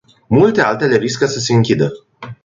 Multe 0.29 0.61
altele 0.61 0.97
riscă 0.97 1.25
să 1.25 1.39
se 1.39 1.53
închidă. 1.53 1.91